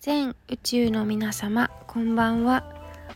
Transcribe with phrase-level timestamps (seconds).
[0.00, 2.64] 全宇宙の皆様こんばんは。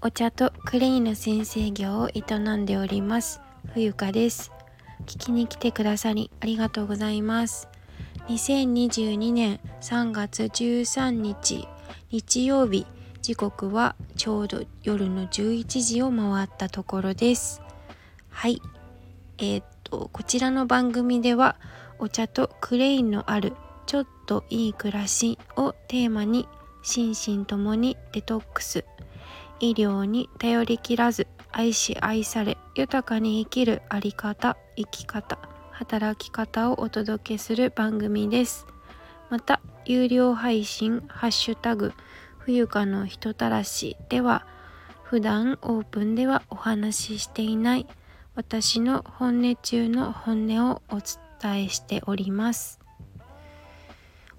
[0.00, 2.22] お茶とクレイの先生業を営
[2.56, 3.42] んでおります
[3.74, 4.50] 冬香です。
[5.02, 7.68] 聞きに来てくださりありがとうございます。
[8.28, 11.68] 2022年3月13日
[12.10, 12.86] 日曜日
[13.20, 17.60] 時刻はちょうど夜の11時を回ったところです。
[18.30, 18.62] はい。
[19.36, 21.56] えー、っとこちらの番組では
[21.98, 23.52] お茶とクレインのある
[23.84, 26.48] ちょっといい暮らしをテーマに
[26.82, 28.84] 心身ともにデトックス。
[29.60, 35.38] 医療に頼りきらず愛し愛され豊かに生きるあり方生き方
[35.70, 38.66] 働き方をお届けする番組です。
[39.28, 41.92] また有料配信ハッシュタグ
[42.38, 44.46] 冬香の人たらしでは
[45.02, 47.86] 普段オープンではお話ししていない
[48.34, 52.79] 私の本音中の本音をお伝えしております。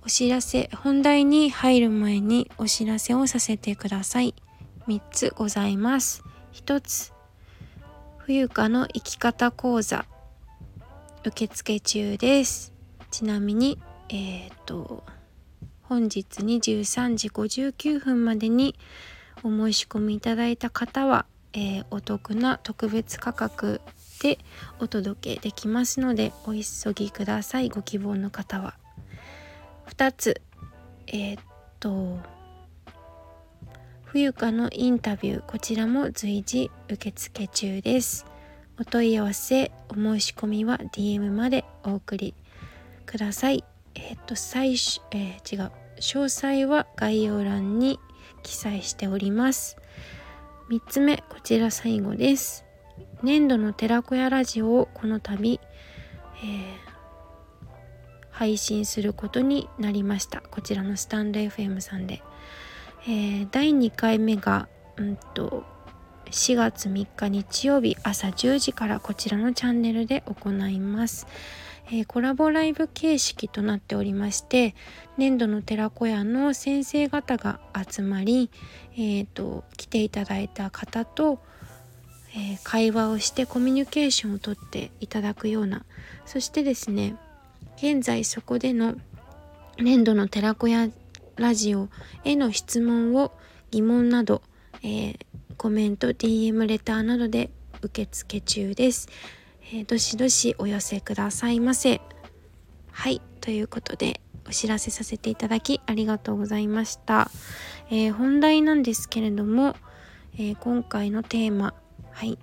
[0.03, 0.69] お知らせ。
[0.73, 4.34] 本題に入る前にお知らせをさせてください。
[4.87, 6.23] 3つございます。
[6.53, 7.13] 1つ
[8.17, 10.05] 冬香の生き方講座。
[11.23, 12.73] 受付中です。
[13.11, 15.03] ちなみにえっ、ー、と
[15.84, 18.76] 本日23時59分までに
[19.43, 23.81] お申し込みいただいた方は、えー、お得な特別価格
[24.23, 24.39] で
[24.79, 27.70] お届けできますのでお急ぎください。
[27.70, 28.80] ご希望の方は。
[29.91, 30.41] 2つ。
[31.07, 31.43] えー、っ
[31.79, 32.17] と
[34.05, 35.41] 冬香のインタビュー。
[35.41, 38.25] こちらも随時受付中です。
[38.79, 42.33] お問い合わせお申し込みは DM までお送り
[43.05, 43.65] ください。
[43.95, 45.71] えー、っと最初、えー、違う。
[45.98, 47.99] 詳細は概要欄に
[48.43, 49.77] 記載しております。
[50.70, 52.63] 3つ目こちら最後です。
[53.23, 55.59] 年度の寺子屋ラジオをこの度、
[56.43, 56.90] えー
[58.32, 60.41] 配信することになりました。
[60.41, 62.24] こちらのスタンド FM さんで、
[63.04, 65.63] えー、第2回目がうんと
[66.31, 71.28] 4月3日日曜日朝10時からこちらのチャンネルで行います、
[71.88, 74.73] えー、コラボライブ形式となっておりまして
[75.17, 78.50] 年度の寺子屋の先生方が集まり、
[78.94, 81.39] えーと、来ていただいた方と、
[82.34, 85.84] えー、会話をしてコミュニケーションをとっていただくような
[86.25, 87.16] そしてですね
[87.81, 88.93] 現在そこでの
[89.79, 90.89] 年度の寺子屋
[91.35, 91.89] ラジオ
[92.23, 93.31] への質問を
[93.71, 94.43] 疑問など、
[94.83, 95.17] えー、
[95.57, 97.49] コメント DM レターなどで
[97.81, 99.09] 受付中です、
[99.73, 102.01] えー、どしどしお寄せくださいませ。
[102.91, 107.31] はいということでお知らせさせていただきありがとうございました、
[107.89, 109.75] えー、本題なんですけれども、
[110.37, 111.73] え今回のテーマ
[112.11, 112.37] はい、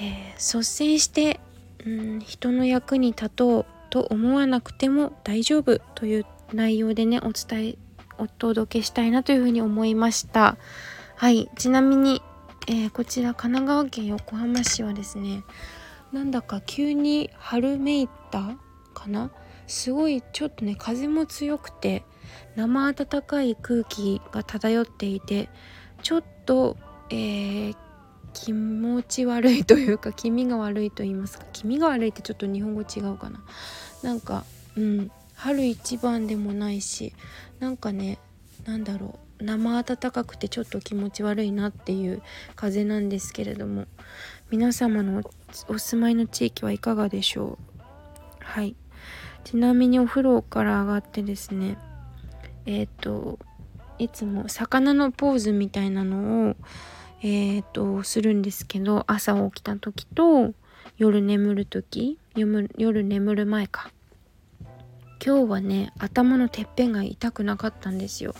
[0.00, 1.40] え率先して
[1.84, 3.75] うん人の役に立とう。
[3.90, 7.78] と思わなくても大丈夫という内容でねお伝え
[8.18, 10.56] お届けしたいなというふうに思いました。
[11.16, 11.50] はい。
[11.56, 12.22] ちなみに、
[12.66, 15.42] えー、こちら神奈川県横浜市はですね
[16.12, 18.56] なんだか急に春めいた
[18.94, 19.30] かな？
[19.66, 22.04] すごいちょっとね風も強くて
[22.54, 25.48] 生暖かい空気が漂っていて
[26.02, 26.76] ちょっと、
[27.10, 27.76] えー、
[28.36, 31.46] 気持ち悪いというか 気味が悪いと言いますか。
[31.54, 33.42] 気味が悪いってちょっと日本語違うかな。
[34.02, 34.44] なんか
[34.76, 37.14] うん春一番でもないし
[37.58, 38.18] なんかね
[38.66, 39.44] なんだろう。
[39.44, 42.22] 生暖かくてちょっと気持ち悪いなっていう
[42.54, 43.86] 風なんですけれども。
[44.50, 45.22] 皆様の
[45.68, 47.82] お住まいの地域はいかがでしょう？
[48.38, 48.76] はい。
[49.44, 51.78] ちなみにお風呂から上がってですね
[52.64, 53.38] えっ、ー、と
[53.98, 56.56] いつも魚のポーズみたいなのを
[57.28, 60.52] えっ、とするんですけど朝起きた時と
[60.96, 63.90] 夜眠る時夜眠る前か。
[65.24, 68.32] 今日はね頭のてっぺんが痛くなかったんですよ。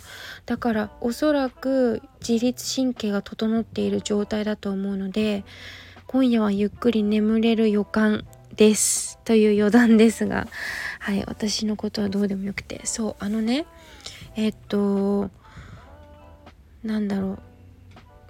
[0.45, 5.43] だからおそらく自律神経が整っている状態だと思うので
[6.05, 9.19] 今夜はゆっくり眠れる予感です。
[9.25, 10.47] という余談ですが
[10.99, 12.85] はい私のことはどうでもよくて。
[12.85, 13.65] そうあのね
[14.37, 15.29] えっと
[16.83, 17.46] なんだろう。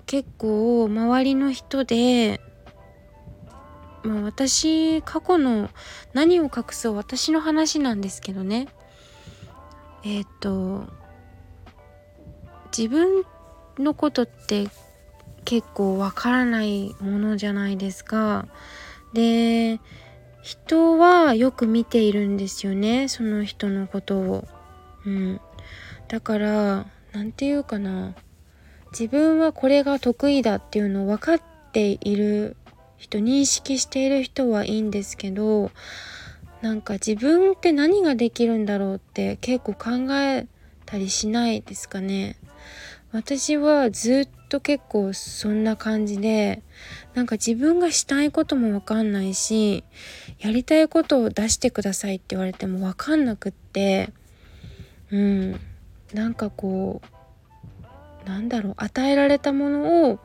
[0.08, 2.42] 結構周りの人で
[4.04, 5.70] まあ私過去の
[6.14, 8.70] 何を隠そう私の話なんですけどね
[10.04, 10.86] えっ、ー、と
[12.76, 13.24] 自分
[13.78, 14.70] のことって
[15.46, 18.48] 結構わからないものじゃないですか。
[19.14, 19.80] で
[20.42, 24.48] 人はよく見ているんですよねその人のことを。
[25.06, 25.42] うん、
[26.08, 28.14] だから何て言うかな
[28.92, 31.42] 自分はこれが得意だっていうのを分かっ
[31.72, 32.56] ている
[32.98, 35.72] 人認識している人はいいんですけど
[36.62, 40.48] なんか自分って何ができるんだろうって結構考え
[40.86, 42.38] たりしないですかね。
[43.12, 46.62] 私はずっと結構そんな感じで
[47.14, 49.86] なんか自分がしたいこともわかんないし
[50.40, 54.12] やりたいことを出してくださいって言われてもわかんなくって
[55.10, 55.60] うん
[56.14, 57.17] なんかこう
[58.28, 60.20] なんだろう与えられたものを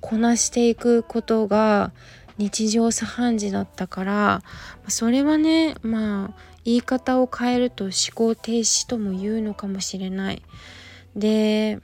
[0.00, 1.92] こなしていくことが
[2.38, 4.42] 日常茶飯事だったから
[4.88, 10.42] それはねまあ言い方を変えると思考停止とも言うのかもしれない。
[11.16, 11.80] で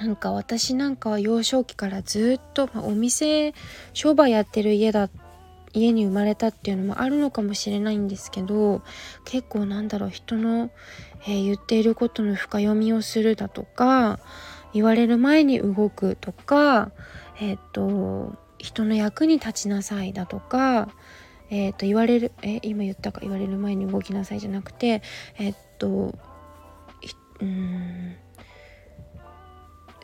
[0.00, 3.54] なんか私なんかは幼少期からずっと、まあ、お店
[3.92, 5.10] 商売やってる家だ
[5.74, 8.82] 家に生まれたっていうのもあるのかもしれないんですけど
[9.24, 10.70] 結構なんだろう人の、
[11.24, 14.20] えー、言っていることの深読みをするだとか
[14.72, 16.92] 言われる前に動くとか
[17.40, 20.88] えっ、と人の役に立ちなさいだとか
[21.50, 25.02] えっ、と言われるえ今言ったか言われる前に動きなさいじゃなくて
[25.38, 26.14] えっ、と
[27.40, 28.16] うん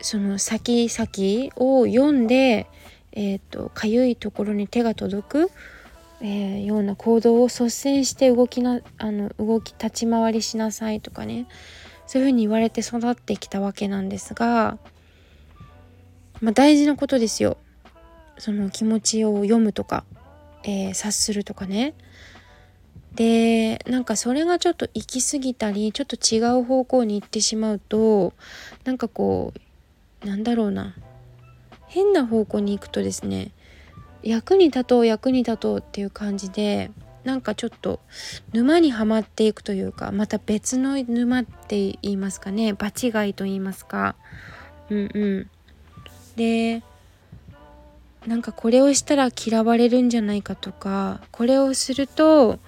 [0.01, 2.67] その先々を読んで
[3.11, 5.51] えーと、かゆいところに手が届く、
[6.21, 11.47] えー、ような行動を率先して動きなあの動き立ち回りしなさいとかね。
[12.07, 14.79] そういうふうに言われて育ってきたわけなんですが、
[16.41, 17.57] まあ、大事なことですよ。
[18.39, 20.05] その気持ちを読むとか、
[20.63, 21.93] えー、察するとかね。
[23.13, 28.33] でなんかそれがちょっと行き過ぎたりちょっと違う方向に行ってしまうと
[28.85, 29.53] なんかこ
[30.23, 30.95] うなんだろうな。
[31.87, 33.51] 変な方向に行くとですね
[34.23, 36.91] 役に立とう役に立とうっていう感じで
[37.23, 37.99] なんかちょっと
[38.53, 44.15] 沼にはまっていくというかまた別の沼って言いますかね場違いと言いますか。
[44.89, 45.49] うんうん。
[46.35, 46.81] で
[48.25, 52.59] なんかこれをしたら嫌われるんじゃないかとかこれをすると、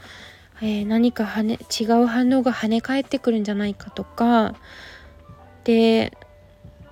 [0.61, 4.55] えー、何かはね違う反応が跳ね返ってくるんじゃないかとか
[5.63, 6.17] で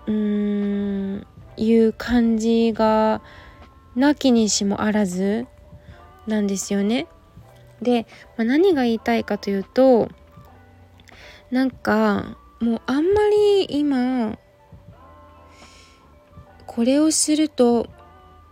[0.07, 1.27] うーん
[1.57, 3.21] いう感じが
[3.99, 5.45] なきにしもあらず
[6.25, 7.07] なんですよね。
[7.81, 8.07] で、
[8.37, 10.09] まあ、何が言いたいかというと
[11.51, 14.37] なんかもうあんまり今
[16.65, 17.87] これをすると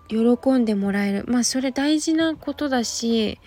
[0.08, 0.18] 喜
[0.54, 3.40] んでもらえるまあそれ大事なことだし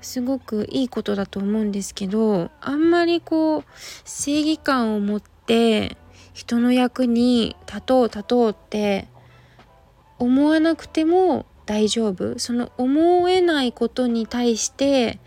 [0.00, 3.64] すごくいいことだと思うんですけどあんまりこう
[4.04, 5.96] 正義感を持って
[6.32, 9.08] 人の役に立とう立とうって
[10.18, 12.38] 思わなくても大丈夫。
[12.38, 15.18] その思えないことに対して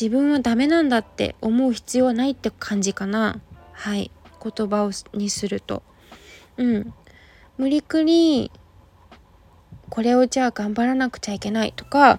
[0.00, 3.40] 自分はダメなんだって思う必要はないって感じかな。
[3.72, 4.10] はい。
[4.42, 5.82] 言葉をにすると。
[6.56, 6.94] うん。
[7.58, 8.50] 無理くり
[9.90, 12.18] これをじゃあ頑張らなくちゃいけないとか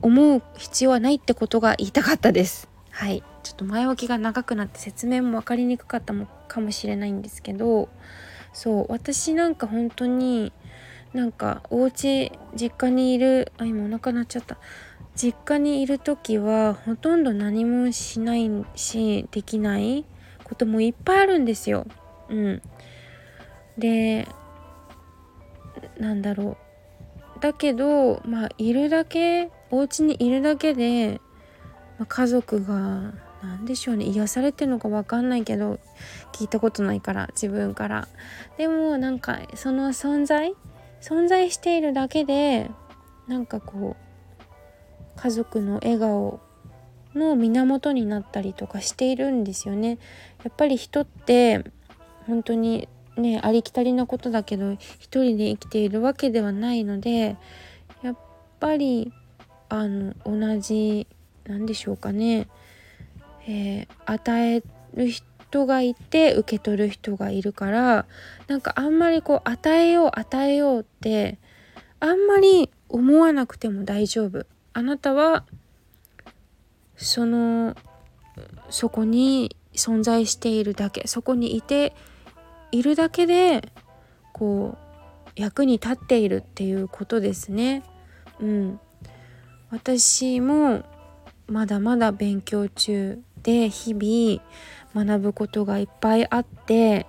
[0.00, 2.68] 思う必要はないってことが言いたかったです。
[2.90, 3.22] はい。
[3.42, 6.14] ちょっと前置きが長くなって説明も分かりにくかった
[6.48, 7.88] かもしれないんですけど。
[8.52, 8.86] そう。
[8.88, 10.52] 私なんか本当に
[11.12, 14.58] なんかお家実家にいるあ今お腹鳴っちゃった。
[15.16, 20.04] 実家にいる時はほとんど何もしないしできない
[20.44, 21.86] こともいっぱいあるんですよ。
[22.28, 22.62] うん、
[23.76, 24.26] で
[25.98, 26.56] なんだろ
[27.36, 27.40] う。
[27.40, 31.20] だけどまあいるだけお家にいるだけで、
[31.98, 34.04] まあ、家族が何でしょうね。
[34.06, 35.80] 癒されてるのか分かんないけど
[36.32, 38.08] 聞いたことないから自分から。
[38.58, 40.54] でもなんかその存在
[41.00, 42.70] 存在しているだけで
[43.26, 46.40] なんかこう家族の笑顔
[47.14, 49.98] の源になったりとかしているんですよね。
[50.44, 51.64] やっぱり人って
[52.26, 57.36] 本当にねありきたりなことだけど一人で生きているわけではないので
[58.02, 58.16] やっ
[58.58, 59.12] ぱり
[59.68, 61.06] あの同じ
[61.44, 62.48] 何でしょうかね、
[63.46, 64.62] えー、与え
[64.94, 68.06] る人人がいて受け取る人がいるから
[68.46, 71.38] なんかあんまりこう与えよう与えようって
[71.98, 74.46] あんまり思わなくても大丈夫。
[74.72, 75.44] あなたは
[76.96, 77.76] その
[78.68, 81.94] そこに存在しているだけそこにいて
[82.70, 83.72] いるだけで
[84.32, 87.82] こう役に立っているっていうことですね。
[88.40, 88.80] うん、
[89.70, 90.84] 私も
[91.48, 93.20] まだまだ勉強中。
[93.42, 97.06] で日々学ぶことがいっぱいあって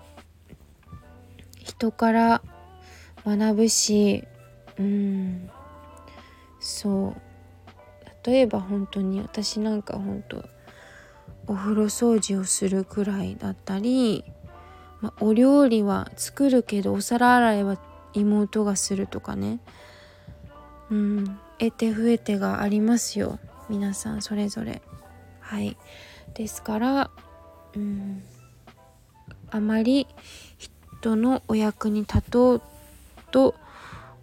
[1.59, 2.41] 人から
[3.25, 4.23] 学ぶし
[4.77, 5.49] うん
[6.59, 7.21] そう。
[8.23, 10.43] 例えば本当に私なんか本当
[11.47, 14.23] お風呂掃除をするくらいだったり、
[15.01, 17.77] ま、お料理は作るけどお皿洗いは
[18.13, 19.59] 妹がするとかね。
[20.89, 23.39] うん得て増えてがありますよ。
[23.69, 24.81] 皆さんそれぞれ。
[25.39, 25.77] はい。
[26.35, 27.11] ですから
[27.75, 28.23] うん
[29.49, 30.07] あまり
[30.57, 32.61] 人のお役に立とう
[33.31, 33.55] と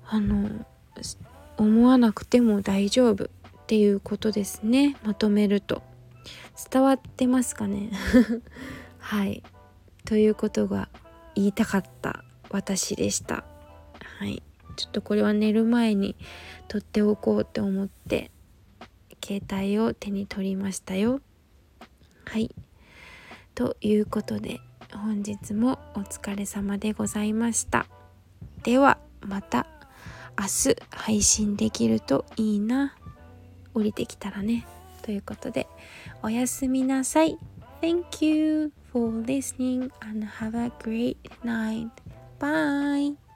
[0.07, 0.49] あの
[1.59, 3.29] 思わなくても大丈夫っ
[3.67, 4.97] ていうことですね。
[5.05, 5.83] まとめると。
[6.71, 7.91] 伝わってますかね？
[8.99, 9.43] はい。
[10.07, 10.89] ということが
[11.35, 13.45] 言いたかった私でした。
[14.19, 14.43] はい。
[14.77, 16.17] ちょっとこれは寝る前に
[16.69, 18.31] 撮っておこうって思って
[19.23, 21.21] 携帯を手に取りましたよ。
[22.29, 22.55] はい。
[23.55, 24.61] ということで
[24.93, 27.87] 本日もお疲れ様でございました。
[28.65, 29.67] ではまた
[30.39, 32.95] 明日配信できるといいな。
[33.73, 34.67] 降りてきたらね。
[35.03, 35.67] ということで
[36.23, 37.39] おやすみなさい。
[37.81, 41.89] Thank you for listening and have a great night.
[42.39, 43.28] Bye.